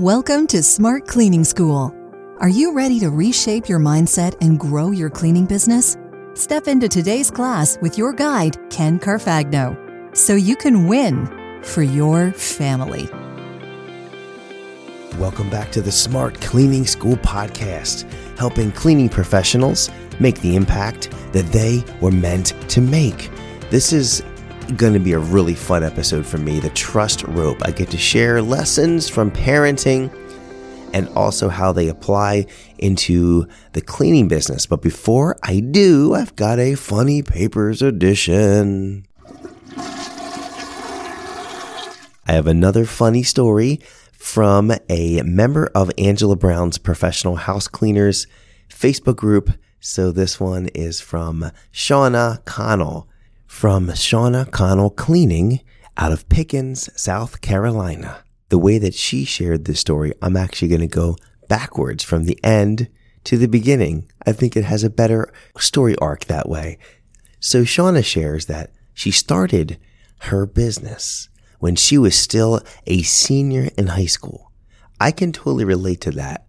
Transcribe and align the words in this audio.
Welcome 0.00 0.46
to 0.46 0.62
Smart 0.62 1.06
Cleaning 1.06 1.44
School. 1.44 1.94
Are 2.38 2.48
you 2.48 2.72
ready 2.72 2.98
to 3.00 3.10
reshape 3.10 3.68
your 3.68 3.80
mindset 3.80 4.34
and 4.40 4.58
grow 4.58 4.92
your 4.92 5.10
cleaning 5.10 5.44
business? 5.44 5.98
Step 6.32 6.68
into 6.68 6.88
today's 6.88 7.30
class 7.30 7.76
with 7.82 7.98
your 7.98 8.14
guide, 8.14 8.56
Ken 8.70 8.98
Carfagno, 8.98 10.16
so 10.16 10.36
you 10.36 10.56
can 10.56 10.88
win 10.88 11.26
for 11.62 11.82
your 11.82 12.32
family. 12.32 13.10
Welcome 15.18 15.50
back 15.50 15.70
to 15.72 15.82
the 15.82 15.92
Smart 15.92 16.40
Cleaning 16.40 16.86
School 16.86 17.16
podcast, 17.16 18.10
helping 18.38 18.72
cleaning 18.72 19.10
professionals 19.10 19.90
make 20.18 20.40
the 20.40 20.56
impact 20.56 21.10
that 21.34 21.44
they 21.52 21.84
were 22.00 22.10
meant 22.10 22.54
to 22.70 22.80
make. 22.80 23.30
This 23.68 23.92
is 23.92 24.22
going 24.76 24.92
to 24.92 25.00
be 25.00 25.12
a 25.12 25.18
really 25.18 25.54
fun 25.54 25.82
episode 25.82 26.26
for 26.26 26.38
me 26.38 26.60
the 26.60 26.70
trust 26.70 27.24
rope. 27.24 27.58
I 27.62 27.70
get 27.70 27.90
to 27.90 27.98
share 27.98 28.40
lessons 28.40 29.08
from 29.08 29.30
parenting 29.30 30.14
and 30.92 31.08
also 31.10 31.48
how 31.48 31.72
they 31.72 31.88
apply 31.88 32.46
into 32.78 33.46
the 33.72 33.80
cleaning 33.80 34.28
business. 34.28 34.66
But 34.66 34.82
before 34.82 35.36
I 35.42 35.60
do, 35.60 36.14
I've 36.14 36.36
got 36.36 36.58
a 36.58 36.74
funny 36.74 37.22
papers 37.22 37.82
edition. 37.82 39.06
I 42.26 42.32
have 42.32 42.46
another 42.46 42.84
funny 42.84 43.22
story 43.22 43.80
from 44.12 44.72
a 44.88 45.22
member 45.22 45.70
of 45.74 45.90
Angela 45.98 46.36
Brown's 46.36 46.78
Professional 46.78 47.36
House 47.36 47.66
Cleaners 47.66 48.26
Facebook 48.68 49.16
group. 49.16 49.50
So 49.80 50.12
this 50.12 50.38
one 50.38 50.68
is 50.68 51.00
from 51.00 51.50
Shauna 51.72 52.44
Connell 52.44 53.08
from 53.50 53.88
Shauna 53.88 54.50
Connell 54.50 54.88
Cleaning 54.88 55.60
out 55.98 56.12
of 56.12 56.26
Pickens, 56.30 56.88
South 56.98 57.42
Carolina. 57.42 58.22
The 58.48 58.56
way 58.56 58.78
that 58.78 58.94
she 58.94 59.24
shared 59.24 59.64
this 59.64 59.80
story, 59.80 60.14
I'm 60.22 60.36
actually 60.36 60.68
going 60.68 60.80
to 60.80 60.86
go 60.86 61.16
backwards 61.48 62.02
from 62.02 62.24
the 62.24 62.38
end 62.44 62.88
to 63.24 63.36
the 63.36 63.48
beginning. 63.48 64.08
I 64.24 64.32
think 64.32 64.56
it 64.56 64.64
has 64.64 64.82
a 64.82 64.88
better 64.88 65.30
story 65.58 65.94
arc 65.96 66.24
that 66.26 66.48
way. 66.48 66.78
So 67.38 67.62
Shauna 67.62 68.02
shares 68.02 68.46
that 68.46 68.70
she 68.94 69.10
started 69.10 69.78
her 70.20 70.46
business 70.46 71.28
when 71.58 71.74
she 71.74 71.98
was 71.98 72.14
still 72.14 72.62
a 72.86 73.02
senior 73.02 73.68
in 73.76 73.88
high 73.88 74.06
school. 74.06 74.52
I 75.00 75.10
can 75.10 75.32
totally 75.32 75.64
relate 75.64 76.00
to 76.02 76.12
that. 76.12 76.46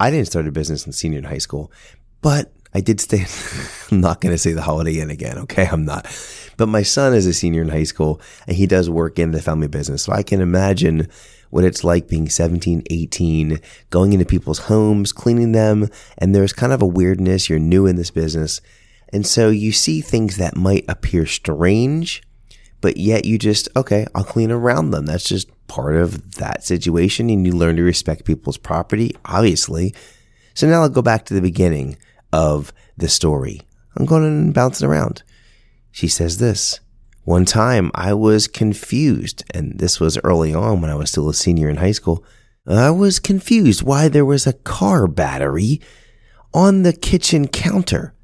I 0.00 0.10
didn't 0.10 0.26
start 0.26 0.48
a 0.48 0.52
business 0.52 0.84
in 0.84 0.92
senior 0.92 1.18
in 1.18 1.24
high 1.24 1.38
school, 1.38 1.72
but 2.20 2.52
I 2.72 2.80
did 2.80 3.00
stay. 3.00 3.26
I'm 3.90 4.00
not 4.00 4.20
going 4.20 4.32
to 4.32 4.38
say 4.38 4.52
the 4.52 4.62
Holiday 4.62 5.00
Inn 5.00 5.10
again. 5.10 5.38
Okay. 5.38 5.66
I'm 5.66 5.84
not. 5.84 6.06
But 6.56 6.68
my 6.68 6.82
son 6.82 7.14
is 7.14 7.26
a 7.26 7.32
senior 7.32 7.62
in 7.62 7.68
high 7.68 7.84
school 7.84 8.20
and 8.46 8.56
he 8.56 8.66
does 8.66 8.88
work 8.88 9.18
in 9.18 9.32
the 9.32 9.42
family 9.42 9.66
business. 9.66 10.04
So 10.04 10.12
I 10.12 10.22
can 10.22 10.40
imagine 10.40 11.08
what 11.50 11.64
it's 11.64 11.82
like 11.82 12.08
being 12.08 12.28
17, 12.28 12.84
18, 12.90 13.58
going 13.90 14.12
into 14.12 14.24
people's 14.24 14.60
homes, 14.60 15.12
cleaning 15.12 15.52
them. 15.52 15.88
And 16.18 16.34
there's 16.34 16.52
kind 16.52 16.72
of 16.72 16.80
a 16.80 16.86
weirdness. 16.86 17.48
You're 17.48 17.58
new 17.58 17.86
in 17.86 17.96
this 17.96 18.10
business. 18.10 18.60
And 19.12 19.26
so 19.26 19.48
you 19.48 19.72
see 19.72 20.00
things 20.00 20.36
that 20.36 20.56
might 20.56 20.84
appear 20.88 21.26
strange, 21.26 22.22
but 22.80 22.96
yet 22.96 23.24
you 23.24 23.38
just, 23.38 23.68
okay, 23.74 24.06
I'll 24.14 24.22
clean 24.22 24.52
around 24.52 24.90
them. 24.90 25.06
That's 25.06 25.28
just 25.28 25.48
part 25.66 25.96
of 25.96 26.36
that 26.36 26.62
situation. 26.62 27.28
And 27.28 27.44
you 27.44 27.52
learn 27.52 27.76
to 27.76 27.82
respect 27.82 28.24
people's 28.24 28.56
property, 28.56 29.16
obviously. 29.24 29.92
So 30.54 30.68
now 30.68 30.82
I'll 30.82 30.88
go 30.88 31.02
back 31.02 31.24
to 31.26 31.34
the 31.34 31.40
beginning 31.40 31.96
of 32.32 32.72
the 32.96 33.08
story. 33.08 33.62
I'm 33.96 34.06
going 34.06 34.24
and 34.24 34.54
bouncing 34.54 34.88
around. 34.88 35.22
She 35.90 36.08
says 36.08 36.38
this. 36.38 36.80
One 37.24 37.44
time 37.44 37.90
I 37.94 38.14
was 38.14 38.48
confused, 38.48 39.44
and 39.52 39.78
this 39.78 40.00
was 40.00 40.18
early 40.24 40.54
on 40.54 40.80
when 40.80 40.90
I 40.90 40.94
was 40.94 41.10
still 41.10 41.28
a 41.28 41.34
senior 41.34 41.68
in 41.68 41.76
high 41.76 41.92
school. 41.92 42.24
I 42.66 42.90
was 42.90 43.18
confused 43.18 43.82
why 43.82 44.08
there 44.08 44.24
was 44.24 44.46
a 44.46 44.52
car 44.52 45.06
battery 45.06 45.80
on 46.54 46.82
the 46.82 46.92
kitchen 46.92 47.48
counter. 47.48 48.14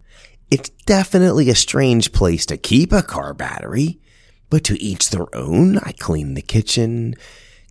It's 0.50 0.70
definitely 0.86 1.50
a 1.50 1.54
strange 1.54 2.12
place 2.12 2.46
to 2.46 2.56
keep 2.56 2.92
a 2.92 3.02
car 3.02 3.34
battery, 3.34 4.00
but 4.48 4.64
to 4.64 4.80
each 4.80 5.10
their 5.10 5.34
own. 5.34 5.78
I 5.78 5.92
cleaned 5.92 6.36
the 6.36 6.42
kitchen, 6.42 7.14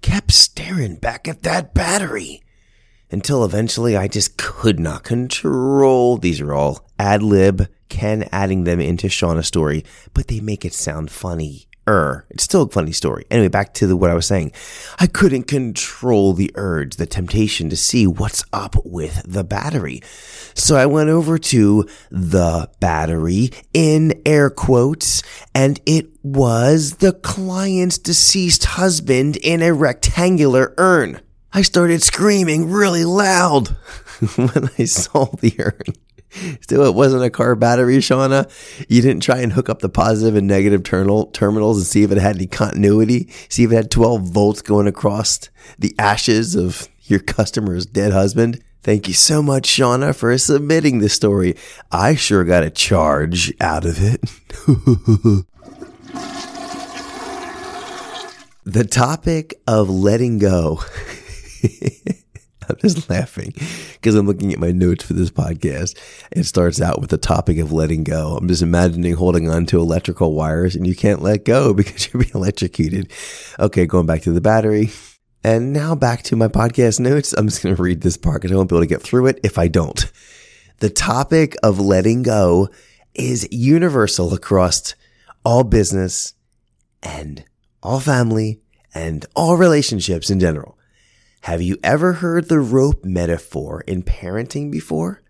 kept 0.02 0.32
staring 0.32 0.96
back 0.96 1.28
at 1.28 1.44
that 1.44 1.74
battery 1.74 2.42
until 3.12 3.44
eventually 3.44 3.96
I 3.96 4.08
just 4.08 4.38
could 4.38 4.80
not 4.80 5.04
control. 5.04 6.18
These 6.18 6.42
are 6.42 6.54
all 6.54 6.88
ad 7.00 7.24
lib, 7.24 7.68
Ken 7.90 8.28
adding 8.32 8.64
them 8.64 8.80
into 8.80 9.08
Shauna's 9.08 9.48
story, 9.48 9.86
but 10.14 10.28
they 10.28 10.40
make 10.40 10.66
it 10.66 10.74
sound 10.74 11.12
funny. 11.12 11.68
Er, 11.88 12.26
it's 12.32 12.44
still 12.44 12.64
a 12.64 12.70
funny 12.70 12.92
story. 12.92 13.26
Anyway, 13.30 13.48
back 13.48 13.76
to 13.76 13.86
the, 13.86 13.96
what 13.96 14.10
I 14.10 14.16
was 14.16 14.26
saying. 14.26 14.54
I 15.00 15.06
couldn't 15.06 15.44
control 15.44 16.34
the 16.34 16.52
urge, 16.56 16.96
the 16.96 17.06
temptation 17.06 17.70
to 17.70 17.78
see 17.78 18.08
what's 18.08 18.44
up 18.52 18.76
with 18.84 19.22
the 19.24 19.44
battery. 19.44 20.02
So 20.56 20.76
I 20.76 20.88
went 20.88 21.10
over 21.10 21.38
to 21.38 21.88
the 22.10 22.72
battery 22.80 23.52
in 23.72 24.20
air 24.26 24.50
quotes, 24.50 25.22
and 25.54 25.80
it 25.86 26.08
was 26.24 26.96
the 26.96 27.14
client's 27.14 28.00
deceased 28.00 28.66
husband 28.66 29.38
in 29.38 29.62
a 29.62 29.72
rectangular 29.72 30.74
urn. 30.80 31.22
I 31.56 31.62
started 31.62 32.04
screaming 32.04 32.70
really 32.70 33.06
loud 33.06 33.70
when 34.36 34.70
I 34.78 34.84
saw 34.84 35.24
the 35.40 35.56
urn. 35.58 36.60
Still, 36.60 36.84
it 36.84 36.94
wasn't 36.94 37.24
a 37.24 37.30
car 37.30 37.56
battery, 37.56 37.96
Shauna. 38.00 38.52
You 38.90 39.02
didn't 39.02 39.24
try 39.24 39.38
and 39.38 39.54
hook 39.54 39.70
up 39.70 39.80
the 39.80 39.88
positive 39.88 40.36
and 40.36 40.48
negative 40.48 40.84
terminal, 40.84 41.28
terminals 41.28 41.78
and 41.78 41.88
see 41.88 42.04
if 42.04 42.12
it 42.12 42.18
had 42.18 42.36
any 42.36 42.48
continuity. 42.48 43.30
See 43.48 43.64
if 43.64 43.72
it 43.72 43.76
had 43.76 43.90
12 43.90 44.24
volts 44.24 44.62
going 44.62 44.86
across 44.86 45.50
the 45.80 45.96
ashes 45.98 46.56
of 46.56 46.90
your 47.04 47.20
customer's 47.20 47.86
dead 47.86 48.12
husband. 48.12 48.62
Thank 48.84 49.08
you 49.08 49.14
so 49.14 49.42
much, 49.42 49.70
Shauna, 49.70 50.14
for 50.14 50.38
submitting 50.38 51.00
this 51.00 51.14
story. 51.14 51.56
I 51.90 52.16
sure 52.16 52.44
got 52.44 52.64
a 52.64 52.70
charge 52.70 53.54
out 53.62 53.86
of 53.86 53.96
it. 54.04 54.20
the 58.66 58.84
topic 58.84 59.54
of 59.66 59.90
letting 59.90 60.38
go 60.40 60.82
I'm 62.70 62.78
just 62.82 63.10
laughing 63.10 63.54
because 63.94 64.16
I'm 64.16 64.26
looking 64.26 64.52
at 64.52 64.60
my 64.60 64.72
notes 64.72 65.04
for 65.04 65.14
this 65.14 65.30
podcast. 65.30 65.98
It 66.32 66.46
starts 66.46 66.82
out 66.82 67.00
with 67.00 67.10
the 67.10 67.18
topic 67.18 67.60
of 67.60 67.72
letting 67.72 68.04
go. 68.04 68.36
I'm 68.36 68.48
just 68.48 68.62
imagining 68.62 69.14
holding 69.14 69.50
on 69.50 69.66
to 69.68 69.80
electrical 69.80 70.34
wires 70.34 70.76
and 70.76 70.88
you 70.88 70.96
can't 70.96 71.22
let 71.22 71.46
go 71.46 71.74
because 71.76 72.12
you're 72.12 72.24
being 72.24 72.36
electrocuted. 72.36 73.12
Okay, 73.60 73.86
going 73.86 74.06
back 74.06 74.22
to 74.24 74.32
the 74.32 74.42
battery. 74.42 74.90
And 75.44 75.74
now 75.74 75.94
back 75.94 76.24
to 76.24 76.36
my 76.36 76.48
podcast 76.48 77.00
notes. 77.00 77.34
I'm 77.34 77.48
just 77.48 77.62
going 77.62 77.76
to 77.76 77.82
read 77.82 78.02
this 78.02 78.18
part 78.18 78.42
because 78.42 78.52
I 78.52 78.56
won't 78.56 78.70
be 78.70 78.76
able 78.76 78.84
to 78.84 78.88
get 78.88 79.04
through 79.04 79.28
it 79.28 79.40
if 79.44 79.60
I 79.60 79.68
don't. 79.68 80.12
The 80.80 80.90
topic 80.90 81.56
of 81.62 81.80
letting 81.80 82.24
go 82.24 82.70
is 83.14 83.48
universal 83.52 84.34
across 84.34 84.96
all 85.46 85.64
business 85.64 86.34
and 87.04 87.46
all 87.84 88.00
family 88.00 88.60
and 88.94 89.26
all 89.36 89.56
relationships 89.56 90.32
in 90.32 90.40
general. 90.40 90.78
Have 91.46 91.62
you 91.62 91.78
ever 91.84 92.14
heard 92.14 92.50
the 92.50 92.60
rope 92.60 93.06
metaphor 93.06 93.82
in 93.82 94.02
parenting 94.02 94.72
before? 94.72 95.22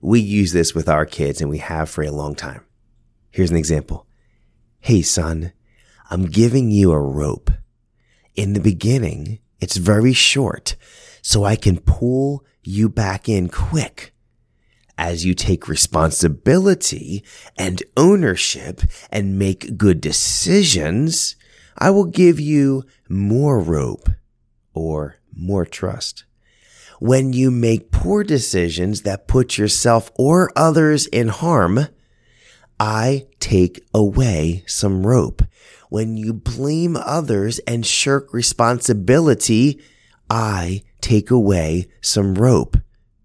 We 0.00 0.18
use 0.18 0.54
this 0.54 0.74
with 0.74 0.88
our 0.88 1.04
kids 1.04 1.42
and 1.42 1.50
we 1.50 1.58
have 1.58 1.90
for 1.90 2.02
a 2.02 2.10
long 2.10 2.34
time. 2.34 2.64
Here's 3.30 3.50
an 3.50 3.58
example. 3.58 4.06
Hey 4.80 5.02
son, 5.02 5.52
I'm 6.08 6.24
giving 6.24 6.70
you 6.70 6.90
a 6.92 6.98
rope. 6.98 7.50
In 8.34 8.54
the 8.54 8.60
beginning, 8.60 9.40
it's 9.60 9.76
very 9.76 10.14
short, 10.14 10.74
so 11.20 11.44
I 11.44 11.56
can 11.56 11.80
pull 11.80 12.46
you 12.62 12.88
back 12.88 13.28
in 13.28 13.50
quick. 13.50 14.14
As 14.96 15.26
you 15.26 15.34
take 15.34 15.68
responsibility 15.68 17.26
and 17.58 17.82
ownership 17.94 18.80
and 19.10 19.38
make 19.38 19.76
good 19.76 20.00
decisions, 20.00 21.36
I 21.76 21.90
will 21.90 22.06
give 22.06 22.40
you 22.40 22.84
more 23.10 23.60
rope 23.60 24.08
or 24.72 25.16
more 25.36 25.64
trust. 25.64 26.24
When 26.98 27.32
you 27.32 27.50
make 27.50 27.90
poor 27.90 28.22
decisions 28.22 29.02
that 29.02 29.26
put 29.26 29.58
yourself 29.58 30.10
or 30.14 30.50
others 30.54 31.06
in 31.08 31.28
harm, 31.28 31.88
I 32.78 33.26
take 33.40 33.84
away 33.92 34.62
some 34.66 35.06
rope. 35.06 35.42
When 35.88 36.16
you 36.16 36.32
blame 36.32 36.96
others 36.96 37.58
and 37.60 37.84
shirk 37.84 38.32
responsibility, 38.32 39.80
I 40.30 40.82
take 41.00 41.30
away 41.30 41.88
some 42.00 42.34
rope. 42.34 42.76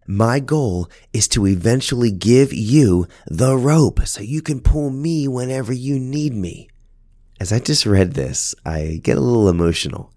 My 0.07 0.39
goal 0.39 0.89
is 1.13 1.27
to 1.30 1.45
eventually 1.45 2.12
give 2.12 2.51
you 2.51 3.07
the 3.27 3.56
rope 3.56 4.07
so 4.07 4.21
you 4.21 4.42
can 4.42 4.59
pull 4.59 4.89
me 4.89 5.27
whenever 5.27 5.71
you 5.71 6.00
need 6.00 6.33
me. 6.33 6.69
As 7.39 7.54
I 7.54 7.59
just 7.59 7.86
read 7.86 8.13
this, 8.13 8.56
I 8.65 9.00
get 9.04 9.18
a 9.18 9.21
little 9.21 9.50
emotional 9.50 10.12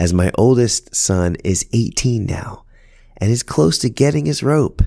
as 0.00 0.14
my 0.14 0.30
oldest 0.38 0.94
son 0.94 1.36
is 1.44 1.68
18 1.74 2.24
now 2.24 2.64
and 3.18 3.30
is 3.30 3.42
close 3.42 3.76
to 3.76 3.90
getting 3.90 4.24
his 4.24 4.42
rope. 4.42 4.80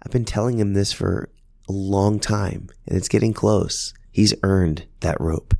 I've 0.00 0.12
been 0.12 0.24
telling 0.24 0.60
him 0.60 0.74
this 0.74 0.92
for 0.92 1.28
a 1.68 1.72
long 1.72 2.20
time 2.20 2.68
and 2.86 2.96
it's 2.96 3.08
getting 3.08 3.32
close. 3.32 3.92
He's 4.12 4.32
earned 4.44 4.86
that 5.00 5.20
rope. 5.20 5.54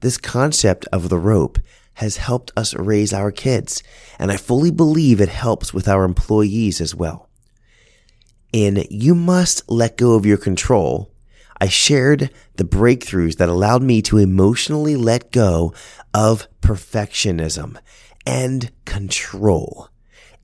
This 0.00 0.16
concept 0.16 0.86
of 0.90 1.10
the 1.10 1.18
rope 1.18 1.58
has 1.94 2.16
helped 2.16 2.50
us 2.56 2.74
raise 2.74 3.12
our 3.12 3.30
kids, 3.30 3.82
and 4.18 4.32
I 4.32 4.38
fully 4.38 4.70
believe 4.70 5.20
it 5.20 5.28
helps 5.28 5.74
with 5.74 5.86
our 5.86 6.04
employees 6.04 6.80
as 6.80 6.94
well. 6.94 7.28
In 8.50 8.86
You 8.88 9.14
Must 9.14 9.70
Let 9.70 9.98
Go 9.98 10.14
of 10.14 10.24
Your 10.24 10.38
Control, 10.38 11.12
I 11.60 11.68
shared 11.68 12.30
the 12.56 12.64
breakthroughs 12.64 13.36
that 13.36 13.48
allowed 13.48 13.82
me 13.82 14.00
to 14.02 14.16
emotionally 14.16 14.96
let 14.96 15.30
go 15.30 15.74
of 16.14 16.48
perfectionism 16.62 17.76
and 18.26 18.70
control. 18.86 19.88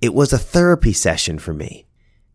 It 0.02 0.12
was 0.12 0.32
a 0.32 0.38
therapy 0.38 0.92
session 0.92 1.38
for 1.38 1.54
me. 1.54 1.86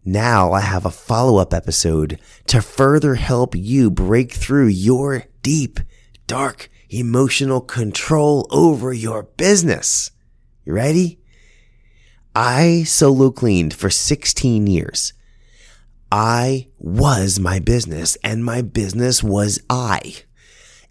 Now 0.04 0.52
I 0.52 0.62
have 0.62 0.86
a 0.86 0.92
follow 0.92 1.38
up 1.38 1.54
episode 1.54 2.20
to 2.48 2.62
further 2.62 3.16
help 3.16 3.56
you 3.56 3.92
break 3.92 4.32
through 4.32 4.68
your 4.68 5.26
deep, 5.44 5.80
dark, 6.26 6.70
emotional 6.90 7.62
control 7.62 8.48
over 8.50 8.92
your 8.92 9.24
business. 9.24 10.10
You 10.66 10.74
ready? 10.74 11.20
I 12.36 12.84
solo 12.84 13.30
cleaned 13.30 13.76
for 13.76 13.92
16 13.92 14.66
years. 14.66 15.14
I 16.12 16.68
was 16.78 17.40
my 17.40 17.60
business 17.60 18.18
and 18.24 18.44
my 18.44 18.62
business 18.62 19.24
was 19.24 19.62
I. 19.70 20.16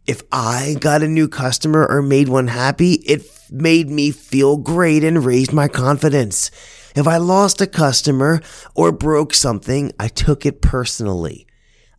If 0.07 0.23
I 0.33 0.77
got 0.81 1.03
a 1.03 1.09
new 1.09 1.29
customer 1.29 1.87
or 1.87 2.01
made 2.01 2.29
one 2.29 2.49
happy, 2.49 2.95
it 2.95 3.23
made 3.51 3.91
me 3.91 4.13
feel 4.13 4.57
great 4.57 5.05
and 5.05 5.25
raised 5.25 5.53
my 5.53 5.69
confidence. 5.69 6.51
If 6.97 7.07
I 7.07 7.19
lost 7.19 7.61
a 7.61 7.67
customer 7.67 8.41
or 8.75 8.93
broke 8.93 9.35
something, 9.35 9.93
I 10.01 10.09
took 10.09 10.47
it 10.47 10.63
personally. 10.63 11.47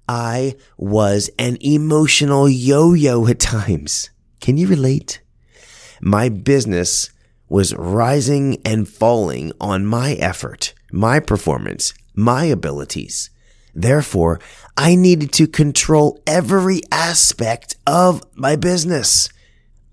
I 0.10 0.56
was 0.78 1.30
an 1.38 1.58
emotional 1.62 2.50
yo-yo 2.50 3.28
at 3.28 3.40
times. 3.40 4.10
Can 4.42 4.58
you 4.58 4.68
relate? 4.68 5.22
My 6.02 6.28
business 6.28 7.12
was 7.48 7.76
rising 7.76 8.60
and 8.66 8.90
falling 8.90 9.52
on 9.62 9.86
my 9.86 10.14
effort, 10.14 10.74
my 10.92 11.20
performance, 11.20 11.94
my 12.14 12.46
abilities. 12.46 13.30
Therefore, 13.74 14.40
I 14.76 14.96
needed 14.96 15.32
to 15.34 15.48
control 15.48 16.22
every 16.28 16.82
aspect 16.92 17.76
of 17.88 18.24
my 18.36 18.56
business. 18.56 19.30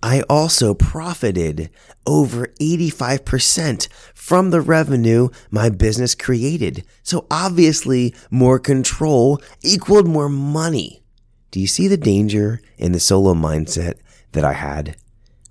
I 0.03 0.23
also 0.29 0.75
profited 0.75 1.70
over 2.06 2.49
85% 2.61 3.88
from 4.15 4.50
the 4.50 4.61
revenue 4.61 5.29
my 5.50 5.69
business 5.69 6.15
created. 6.15 6.85
So 7.03 7.26
obviously 7.31 8.15
more 8.31 8.59
control 8.59 9.41
equaled 9.62 10.06
more 10.06 10.29
money. 10.29 11.03
Do 11.50 11.61
you 11.61 11.67
see 11.67 11.88
the 11.88 11.97
danger 11.97 12.61
in 12.76 12.93
the 12.93 13.00
solo 13.00 13.35
mindset 13.35 13.94
that 14.32 14.44
I 14.44 14.53
had? 14.53 14.97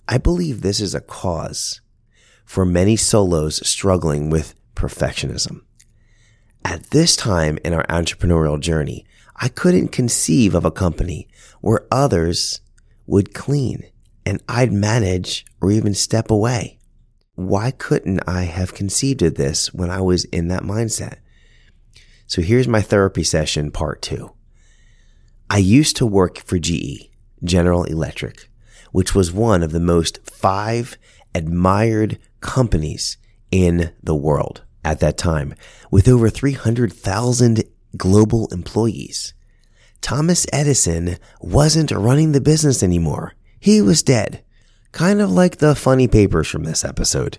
I 0.07 0.17
believe 0.17 0.61
this 0.61 0.79
is 0.79 0.95
a 0.95 1.01
cause 1.01 1.81
for 2.45 2.65
many 2.65 2.95
solos 2.95 3.67
struggling 3.67 4.29
with 4.29 4.55
perfectionism. 4.75 5.61
At 6.65 6.89
this 6.92 7.15
time 7.15 7.57
in 7.63 7.74
our 7.74 7.86
entrepreneurial 7.88 8.59
journey, 8.59 9.06
I 9.36 9.50
couldn't 9.50 9.89
conceive 9.89 10.56
of 10.56 10.65
a 10.65 10.71
company 10.71 11.27
where 11.62 11.88
others 11.92 12.62
would 13.06 13.33
clean 13.33 13.83
and 14.25 14.42
I'd 14.50 14.74
manage 14.74 15.45
or 15.62 15.71
even 15.71 15.94
step 15.94 16.30
away. 16.30 16.80
Why 17.36 17.71
couldn't 17.71 18.27
I 18.27 18.44
have 18.44 18.74
conceived 18.74 19.21
of 19.21 19.36
this 19.36 19.74
when 19.74 19.89
I 19.89 20.01
was 20.01 20.25
in 20.25 20.48
that 20.50 20.63
mindset? 20.63 21.19
So 22.25 22.42
here's 22.42 22.68
my 22.68 22.81
therapy 22.81 23.24
session 23.24 23.71
part 23.71 24.01
two. 24.01 24.33
I 25.50 25.59
used 25.59 25.95
to 25.98 26.06
work 26.06 26.39
for 26.39 26.59
GE, 26.59 27.09
General 27.44 27.86
Electric, 27.86 28.50
which 28.92 29.15
was 29.15 29.31
one 29.31 29.63
of 29.63 29.71
the 29.71 29.80
most 29.80 30.19
five 30.30 30.98
admired 31.33 32.18
companies 32.42 33.18
in 33.51 33.94
the 34.04 34.15
world 34.15 34.63
at 34.87 35.01
that 35.01 35.17
time 35.17 35.53
with 35.91 36.07
over 36.07 36.29
300,000 36.29 37.63
global 37.97 38.47
employees. 38.53 39.33
Thomas 39.99 40.47
Edison 40.53 41.17
wasn't 41.41 41.91
running 41.91 42.31
the 42.31 42.39
business 42.39 42.81
anymore. 42.81 43.33
He 43.59 43.81
was 43.81 44.01
dead. 44.01 44.43
Kind 44.93 45.19
of 45.19 45.29
like 45.29 45.57
the 45.57 45.75
funny 45.75 46.07
papers 46.07 46.47
from 46.47 46.63
this 46.63 46.85
episode. 46.85 47.37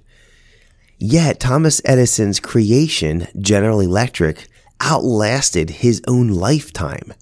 Yet 0.99 1.41
Thomas 1.41 1.81
Edison's 1.87 2.39
creation, 2.39 3.29
General 3.41 3.81
Electric, 3.81 4.47
outlasted 4.83 5.71
his 5.71 6.03
own 6.07 6.29
lifetime. 6.29 7.15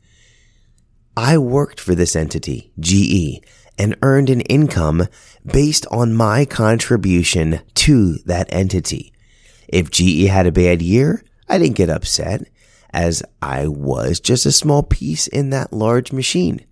I 1.16 1.38
worked 1.38 1.78
for 1.78 1.94
this 1.94 2.16
entity, 2.16 2.72
GE, 2.80 3.44
and 3.78 3.96
earned 4.02 4.30
an 4.30 4.40
income 4.42 5.06
based 5.44 5.86
on 5.92 6.14
my 6.14 6.44
contribution 6.44 7.60
to 7.74 8.14
that 8.24 8.48
entity. 8.50 9.12
If 9.68 9.90
GE 9.90 10.26
had 10.28 10.46
a 10.46 10.52
bad 10.52 10.82
year, 10.82 11.22
I 11.48 11.58
didn't 11.58 11.76
get 11.76 11.90
upset 11.90 12.48
as 12.90 13.22
I 13.42 13.68
was 13.68 14.20
just 14.20 14.46
a 14.46 14.52
small 14.52 14.82
piece 14.82 15.26
in 15.26 15.50
that 15.50 15.72
large 15.72 16.12
machine. 16.12 16.64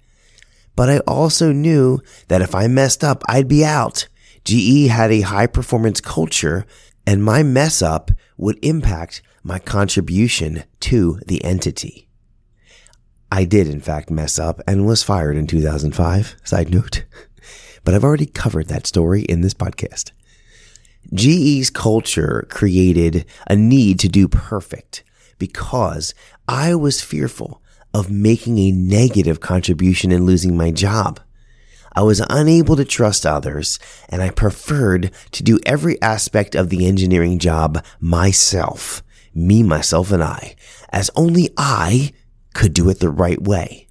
But 0.77 0.91
I 0.91 0.99
also 1.01 1.53
knew 1.53 2.01
that 2.29 2.43
if 2.43 2.55
I 2.55 2.67
messed 2.67 3.05
up, 3.05 3.23
I'd 3.29 3.49
be 3.49 3.65
out. 3.65 4.09
GE 4.45 4.89
had 4.89 5.13
a 5.13 5.23
high 5.23 5.47
performance 5.47 6.01
culture 6.01 6.67
and 7.07 7.23
my 7.23 7.43
mess 7.43 7.83
up 7.83 8.11
would 8.37 8.59
impact 8.65 9.23
my 9.43 9.59
contribution 9.59 10.65
to 10.81 11.21
the 11.27 11.45
entity. 11.45 12.09
I 13.31 13.45
did 13.45 13.69
in 13.69 13.81
fact 13.81 14.11
mess 14.11 14.39
up 14.39 14.61
and 14.67 14.87
was 14.87 15.03
fired 15.03 15.37
in 15.37 15.47
2005. 15.47 16.37
Side 16.45 16.71
note. 16.71 17.05
But 17.85 17.93
I've 17.93 18.05
already 18.05 18.25
covered 18.25 18.69
that 18.69 18.87
story 18.87 19.25
in 19.25 19.43
this 19.43 19.53
podcast. 19.53 20.13
GE's 21.13 21.71
culture 21.71 22.47
created 22.49 23.25
a 23.47 23.57
need 23.57 23.99
to 24.01 24.09
do 24.09 24.29
perfect 24.29 25.05
because 25.39 26.15
I 26.49 26.75
was 26.75 27.03
fearful 27.03 27.63
of 27.93 28.11
making 28.11 28.59
a 28.59 28.73
negative 28.73 29.41
contribution 29.41 30.11
and 30.11 30.27
losing 30.27 30.57
my 30.57 30.71
job. 30.71 31.21
I 31.97 32.03
was 32.03 32.25
unable 32.29 32.75
to 32.77 32.85
trust 32.85 33.25
others 33.25 33.79
and 34.09 34.21
I 34.21 34.31
preferred 34.31 35.13
to 35.33 35.43
do 35.43 35.61
every 35.65 36.01
aspect 36.03 36.57
of 36.57 36.69
the 36.69 36.87
engineering 36.87 37.39
job 37.39 37.85
myself, 38.01 39.03
me, 39.33 39.63
myself, 39.63 40.11
and 40.11 40.23
I, 40.23 40.57
as 40.91 41.11
only 41.15 41.51
I 41.57 42.13
could 42.53 42.75
do 42.75 42.89
it 42.89 42.99
the 42.99 43.11
right 43.11 43.41
way. 43.41 43.87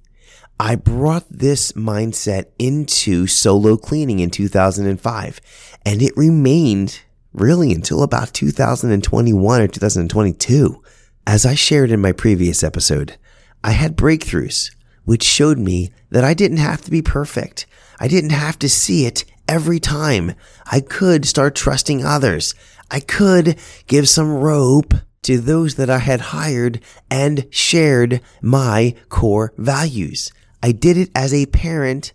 I 0.58 0.76
brought 0.76 1.28
this 1.28 1.72
mindset 1.72 2.46
into 2.58 3.26
solo 3.26 3.76
cleaning 3.76 4.20
in 4.20 4.30
2005 4.30 5.40
and 5.84 6.00
it 6.00 6.16
remained 6.16 7.00
really 7.32 7.72
until 7.72 8.04
about 8.04 8.32
2021 8.32 9.60
or 9.60 9.66
2022. 9.66 10.82
As 11.26 11.44
I 11.44 11.54
shared 11.54 11.90
in 11.90 12.00
my 12.00 12.12
previous 12.12 12.62
episode, 12.62 13.16
I 13.64 13.72
had 13.72 13.96
breakthroughs 13.96 14.70
which 15.04 15.22
showed 15.22 15.58
me 15.58 15.90
that 16.10 16.24
I 16.24 16.34
didn't 16.34 16.58
have 16.58 16.82
to 16.82 16.90
be 16.90 17.02
perfect. 17.02 17.66
I 17.98 18.08
didn't 18.08 18.30
have 18.30 18.58
to 18.60 18.68
see 18.68 19.06
it 19.06 19.24
every 19.48 19.80
time. 19.80 20.34
I 20.66 20.80
could 20.80 21.26
start 21.26 21.54
trusting 21.54 22.04
others. 22.04 22.54
I 22.90 23.00
could 23.00 23.58
give 23.86 24.08
some 24.08 24.32
rope 24.32 24.94
to 25.22 25.38
those 25.38 25.74
that 25.74 25.90
I 25.90 25.98
had 25.98 26.20
hired 26.20 26.80
and 27.10 27.46
shared 27.50 28.20
my 28.40 28.94
core 29.08 29.52
values. 29.56 30.30
I 30.64 30.72
did 30.72 30.96
it 30.96 31.10
as 31.14 31.34
a 31.34 31.44
parent. 31.44 32.14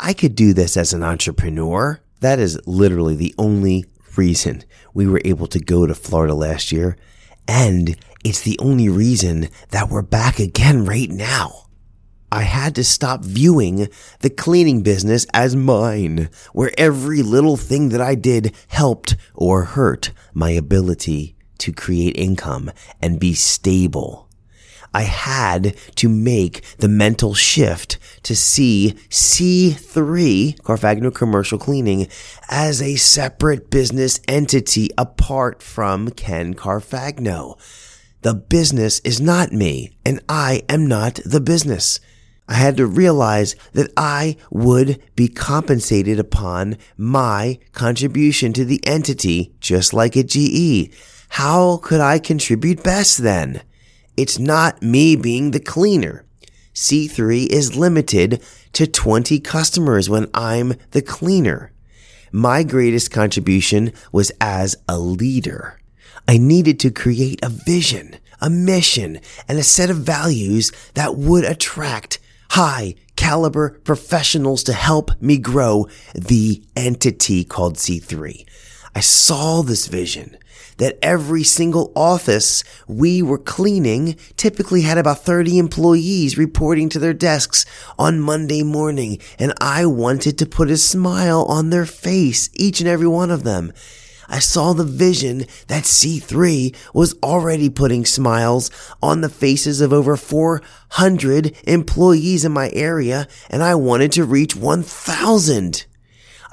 I 0.00 0.14
could 0.14 0.34
do 0.34 0.54
this 0.54 0.78
as 0.78 0.94
an 0.94 1.02
entrepreneur. 1.02 2.00
That 2.20 2.38
is 2.38 2.58
literally 2.66 3.14
the 3.14 3.34
only 3.36 3.84
reason 4.16 4.64
we 4.94 5.06
were 5.06 5.20
able 5.22 5.46
to 5.48 5.60
go 5.60 5.86
to 5.86 5.94
Florida 5.94 6.32
last 6.32 6.72
year. 6.72 6.96
And 7.46 7.98
it's 8.24 8.40
the 8.40 8.58
only 8.58 8.88
reason 8.88 9.50
that 9.72 9.90
we're 9.90 10.00
back 10.00 10.38
again 10.38 10.86
right 10.86 11.10
now. 11.10 11.66
I 12.32 12.44
had 12.44 12.74
to 12.76 12.84
stop 12.84 13.22
viewing 13.22 13.88
the 14.20 14.30
cleaning 14.30 14.82
business 14.82 15.26
as 15.34 15.54
mine, 15.54 16.30
where 16.54 16.72
every 16.78 17.20
little 17.20 17.58
thing 17.58 17.90
that 17.90 18.00
I 18.00 18.14
did 18.14 18.54
helped 18.68 19.14
or 19.34 19.64
hurt 19.64 20.10
my 20.32 20.52
ability 20.52 21.36
to 21.58 21.70
create 21.70 22.16
income 22.16 22.70
and 23.02 23.20
be 23.20 23.34
stable. 23.34 24.29
I 24.92 25.02
had 25.02 25.76
to 25.96 26.08
make 26.08 26.64
the 26.78 26.88
mental 26.88 27.34
shift 27.34 27.98
to 28.24 28.34
see 28.34 28.94
C3, 29.08 30.60
Carfagno 30.62 31.14
Commercial 31.14 31.58
Cleaning, 31.58 32.08
as 32.48 32.82
a 32.82 32.96
separate 32.96 33.70
business 33.70 34.20
entity 34.26 34.90
apart 34.98 35.62
from 35.62 36.10
Ken 36.10 36.54
Carfagno. 36.54 37.56
The 38.22 38.34
business 38.34 39.00
is 39.00 39.20
not 39.20 39.52
me, 39.52 39.96
and 40.04 40.20
I 40.28 40.62
am 40.68 40.86
not 40.86 41.20
the 41.24 41.40
business. 41.40 42.00
I 42.48 42.54
had 42.54 42.76
to 42.78 42.86
realize 42.86 43.54
that 43.74 43.92
I 43.96 44.36
would 44.50 45.00
be 45.14 45.28
compensated 45.28 46.18
upon 46.18 46.78
my 46.96 47.60
contribution 47.72 48.52
to 48.54 48.64
the 48.64 48.84
entity, 48.84 49.54
just 49.60 49.94
like 49.94 50.16
at 50.16 50.26
GE. 50.26 50.92
How 51.28 51.76
could 51.76 52.00
I 52.00 52.18
contribute 52.18 52.82
best 52.82 53.18
then? 53.18 53.62
It's 54.16 54.38
not 54.38 54.82
me 54.82 55.16
being 55.16 55.50
the 55.50 55.60
cleaner. 55.60 56.24
C3 56.74 57.46
is 57.46 57.76
limited 57.76 58.42
to 58.72 58.86
20 58.86 59.40
customers 59.40 60.08
when 60.08 60.28
I'm 60.34 60.74
the 60.92 61.02
cleaner. 61.02 61.72
my 62.32 62.62
greatest 62.62 63.10
contribution 63.10 63.92
was 64.12 64.30
as 64.40 64.76
a 64.88 64.98
leader. 64.98 65.80
I 66.28 66.38
needed 66.38 66.78
to 66.80 66.90
create 66.90 67.40
a 67.42 67.48
vision, 67.48 68.16
a 68.40 68.48
mission, 68.48 69.20
and 69.48 69.58
a 69.58 69.64
set 69.64 69.90
of 69.90 69.96
values 69.98 70.70
that 70.94 71.16
would 71.16 71.44
attract 71.44 72.20
high 72.50 72.94
caliber 73.16 73.80
professionals 73.84 74.62
to 74.64 74.72
help 74.72 75.10
me 75.20 75.38
grow 75.38 75.88
the 76.14 76.62
entity 76.76 77.44
called 77.44 77.76
C3. 77.76 78.46
I 78.94 79.00
saw 79.00 79.62
this 79.62 79.88
vision 79.88 80.36
that 80.80 80.98
every 81.02 81.44
single 81.44 81.92
office 81.94 82.64
we 82.88 83.22
were 83.22 83.38
cleaning 83.38 84.16
typically 84.36 84.82
had 84.82 84.98
about 84.98 85.24
30 85.24 85.58
employees 85.58 86.36
reporting 86.36 86.88
to 86.88 86.98
their 86.98 87.14
desks 87.14 87.64
on 87.98 88.18
Monday 88.18 88.62
morning. 88.62 89.18
And 89.38 89.52
I 89.60 89.86
wanted 89.86 90.38
to 90.38 90.46
put 90.46 90.70
a 90.70 90.76
smile 90.76 91.44
on 91.44 91.70
their 91.70 91.86
face, 91.86 92.48
each 92.54 92.80
and 92.80 92.88
every 92.88 93.06
one 93.06 93.30
of 93.30 93.44
them. 93.44 93.72
I 94.26 94.38
saw 94.38 94.72
the 94.72 94.84
vision 94.84 95.40
that 95.66 95.84
C3 95.84 96.74
was 96.94 97.14
already 97.22 97.68
putting 97.68 98.06
smiles 98.06 98.70
on 99.02 99.20
the 99.20 99.28
faces 99.28 99.80
of 99.80 99.92
over 99.92 100.16
400 100.16 101.56
employees 101.64 102.44
in 102.44 102.52
my 102.52 102.70
area, 102.72 103.26
and 103.50 103.62
I 103.62 103.74
wanted 103.74 104.12
to 104.12 104.24
reach 104.24 104.56
1,000. 104.56 105.84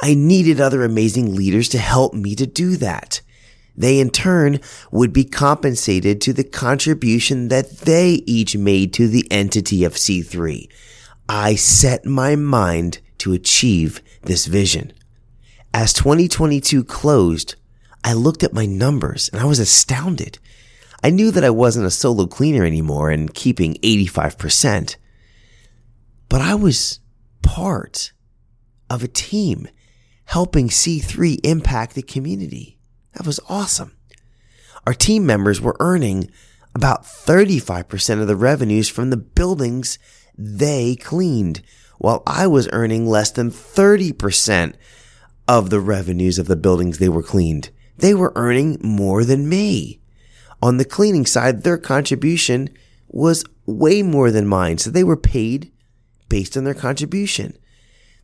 I 0.02 0.16
needed 0.16 0.60
other 0.60 0.84
amazing 0.84 1.36
leaders 1.36 1.70
to 1.70 1.78
help 1.78 2.14
me 2.14 2.36
to 2.36 2.46
do 2.48 2.76
that. 2.78 3.22
They 3.78 4.00
in 4.00 4.10
turn 4.10 4.60
would 4.92 5.14
be 5.14 5.24
compensated 5.24 6.20
to 6.22 6.34
the 6.34 6.44
contribution 6.44 7.50
that 7.50 7.70
they 7.82 8.24
each 8.26 8.58
made 8.58 8.92
to 8.94 9.08
the 9.08 9.28
entity 9.30 9.84
of 9.84 9.94
C3. 9.94 10.68
I 11.30 11.56
set 11.56 12.06
my 12.06 12.36
mind 12.36 13.00
to 13.20 13.34
achieve 13.34 14.02
this 14.24 14.48
vision. 14.48 14.94
As 15.74 15.94
2022 15.94 16.84
closed, 16.84 17.56
I 18.04 18.14
looked 18.14 18.44
at 18.44 18.54
my 18.54 18.66
numbers 18.66 19.30
and 19.32 19.42
I 19.42 19.46
was 19.46 19.60
astounded. 19.60 20.40
I 21.04 21.12
knew 21.12 21.30
that 21.32 21.44
I 21.44 21.52
wasn't 21.52 21.86
a 21.86 21.92
solo 21.92 22.26
cleaner 22.26 22.66
anymore 22.66 23.12
and 23.12 23.34
keeping 23.34 23.76
85%, 23.76 24.96
but 26.30 26.42
I 26.42 26.56
was 26.56 27.00
part 27.44 28.12
of 28.90 29.04
a 29.04 29.08
team 29.08 29.68
helping 30.26 30.70
C3 30.70 31.40
impact 31.44 31.94
the 31.94 32.02
community. 32.02 32.77
That 33.18 33.26
was 33.26 33.40
awesome. 33.50 33.94
Our 34.86 34.94
team 34.94 35.26
members 35.26 35.60
were 35.60 35.76
earning 35.80 36.30
about 36.76 37.04
35% 37.04 38.22
of 38.22 38.28
the 38.28 38.36
revenues 38.36 38.90
from 38.90 39.10
the 39.10 39.18
buildings 39.18 39.98
they 40.38 40.96
cleaned, 40.96 41.64
while 41.98 42.22
I 42.28 42.46
was 42.46 42.70
earning 42.72 43.08
less 43.08 43.32
than 43.32 43.50
30% 43.50 44.76
of 45.48 45.72
the 45.72 45.80
revenues 45.80 46.38
of 46.38 46.46
the 46.46 46.56
buildings 46.56 47.00
they 47.00 47.10
were 47.10 47.24
cleaned. 47.24 47.72
They 47.98 48.14
were 48.14 48.34
earning 48.36 48.78
more 48.82 49.24
than 49.24 49.50
me. 49.50 50.00
On 50.62 50.78
the 50.78 50.86
cleaning 50.86 51.26
side, 51.26 51.64
their 51.64 51.80
contribution 51.80 52.70
was 53.08 53.44
way 53.66 54.04
more 54.04 54.30
than 54.30 54.46
mine, 54.46 54.78
so 54.78 54.92
they 54.92 55.04
were 55.04 55.18
paid 55.18 55.72
based 56.30 56.56
on 56.56 56.66
their 56.66 56.76
contribution. 56.76 57.58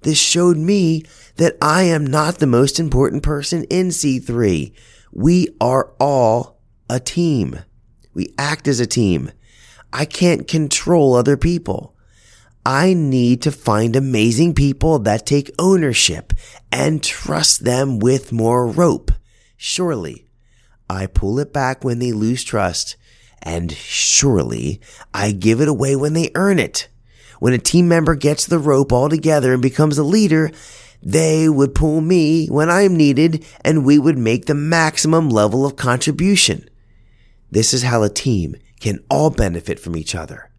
This 0.04 0.20
showed 0.20 0.58
me 0.58 1.04
that 1.38 1.58
I 1.62 1.84
am 1.84 2.06
not 2.06 2.40
the 2.40 2.48
most 2.48 2.80
important 2.80 3.24
person 3.24 3.64
in 3.66 3.88
C3. 3.88 4.74
We 5.12 5.48
are 5.60 5.94
all 6.00 6.60
a 6.90 7.00
team. 7.00 7.60
We 8.14 8.34
act 8.38 8.68
as 8.68 8.80
a 8.80 8.86
team. 8.86 9.32
I 9.92 10.06
can't 10.06 10.48
control 10.48 11.16
other 11.16 11.38
people. 11.38 11.96
I 12.66 12.94
need 12.94 13.42
to 13.42 13.52
find 13.52 13.96
amazing 13.96 14.56
people 14.56 15.00
that 15.00 15.26
take 15.26 15.52
ownership 15.60 16.34
and 16.72 17.04
trust 17.04 17.64
them 17.64 18.00
with 18.00 18.32
more 18.32 18.68
rope. 18.68 19.12
Surely 19.58 20.28
I 20.90 21.08
pull 21.08 21.40
it 21.40 21.52
back 21.54 21.84
when 21.84 22.00
they 22.00 22.12
lose 22.12 22.44
trust 22.44 22.96
and 23.42 23.72
surely 23.72 24.80
I 25.14 25.32
give 25.32 25.62
it 25.62 25.68
away 25.68 25.96
when 25.96 26.14
they 26.14 26.32
earn 26.36 26.60
it. 26.60 26.88
When 27.44 27.52
a 27.52 27.58
team 27.58 27.90
member 27.90 28.16
gets 28.16 28.46
the 28.46 28.58
rope 28.58 28.94
all 28.94 29.10
together 29.10 29.52
and 29.52 29.62
becomes 29.62 29.98
a 29.98 30.04
leader, 30.06 30.50
they 31.02 31.50
would 31.50 31.76
pull 31.76 32.00
me 32.00 32.48
when 32.48 32.70
I'm 32.70 32.96
needed 32.96 33.46
and 33.66 33.84
we 33.84 34.00
would 34.00 34.18
make 34.18 34.46
the 34.46 34.56
maximum 34.56 35.28
level 35.28 35.66
of 35.66 35.76
contribution. 35.76 36.70
This 37.52 37.74
is 37.74 37.84
how 37.84 38.02
a 38.02 38.08
team 38.08 38.56
can 38.80 39.04
all 39.10 39.30
benefit 39.30 39.78
from 39.78 39.98
each 39.98 40.16
other. 40.16 40.52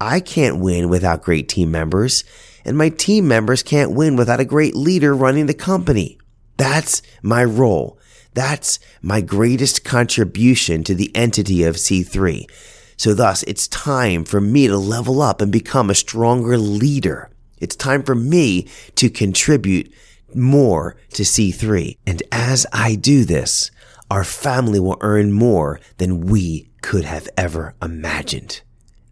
I 0.00 0.18
can't 0.18 0.58
win 0.58 0.88
without 0.88 1.22
great 1.22 1.48
team 1.48 1.70
members, 1.70 2.24
and 2.64 2.76
my 2.76 2.88
team 2.88 3.28
members 3.28 3.62
can't 3.62 3.92
win 3.94 4.16
without 4.16 4.40
a 4.40 4.44
great 4.44 4.74
leader 4.74 5.14
running 5.14 5.46
the 5.46 5.54
company. 5.54 6.18
That's 6.56 7.00
my 7.22 7.44
role. 7.44 7.96
That's 8.32 8.80
my 9.00 9.20
greatest 9.20 9.84
contribution 9.84 10.82
to 10.82 10.96
the 10.96 11.14
entity 11.14 11.62
of 11.62 11.76
C3. 11.76 12.50
So 12.96 13.14
thus, 13.14 13.42
it's 13.44 13.68
time 13.68 14.24
for 14.24 14.40
me 14.40 14.66
to 14.66 14.76
level 14.76 15.20
up 15.20 15.40
and 15.40 15.50
become 15.50 15.90
a 15.90 15.94
stronger 15.94 16.56
leader. 16.56 17.30
It's 17.58 17.76
time 17.76 18.02
for 18.02 18.14
me 18.14 18.68
to 18.96 19.10
contribute 19.10 19.92
more 20.34 20.96
to 21.10 21.22
C3. 21.22 21.98
And 22.06 22.22
as 22.30 22.66
I 22.72 22.94
do 22.94 23.24
this, 23.24 23.70
our 24.10 24.24
family 24.24 24.80
will 24.80 24.98
earn 25.00 25.32
more 25.32 25.80
than 25.98 26.26
we 26.26 26.70
could 26.82 27.04
have 27.04 27.28
ever 27.36 27.74
imagined. 27.80 28.62